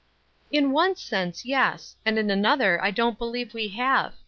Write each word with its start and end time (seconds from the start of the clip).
"In 0.51 0.71
one 0.71 0.95
sense, 0.95 1.45
yes, 1.45 1.95
and 2.07 2.17
in 2.17 2.31
another 2.31 2.83
I 2.83 2.89
don't 2.89 3.19
believe 3.19 3.53
we 3.53 3.67
have. 3.77 4.15